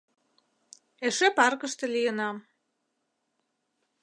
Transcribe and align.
Эше 1.07 1.27
паркыште 1.37 1.85
лийынам. 1.93 2.37